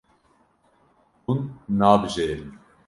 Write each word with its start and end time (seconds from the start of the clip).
Hûn 1.23 1.39
nabijêrin. 1.79 2.45